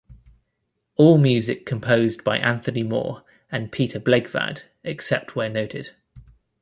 All 0.95 1.19
music 1.19 1.63
composed 1.63 2.23
by 2.23 2.39
Anthony 2.39 2.81
Moore 2.81 3.23
and 3.51 3.71
Peter 3.71 3.99
Blegvad, 3.99 4.63
except 4.83 5.35
where 5.35 5.47
noted. 5.47 5.91